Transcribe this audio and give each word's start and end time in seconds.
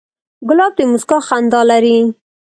ګلاب 0.49 0.71
د 0.77 0.79
موسکا 0.91 1.17
خندا 1.27 1.61
لري. 1.71 1.97